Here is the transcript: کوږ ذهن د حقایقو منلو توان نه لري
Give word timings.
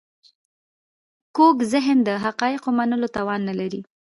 کوږ 1.35 1.55
ذهن 1.73 1.97
د 2.07 2.09
حقایقو 2.23 2.69
منلو 2.77 3.07
توان 3.15 3.41
نه 3.49 3.53
لري 3.59 3.81